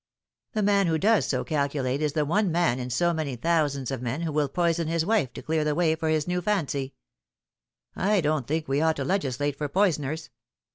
[0.53, 3.91] The man who does so calculate is the one man in so many thous ands
[3.91, 6.95] of men who will poison his wife to clear the way for his new fancy.
[7.95, 10.31] I don't think we ought to legislate for poisoners.